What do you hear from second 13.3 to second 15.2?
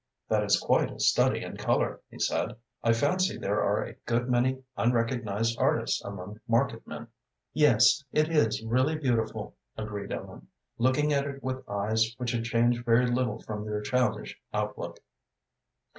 from their childish outlook.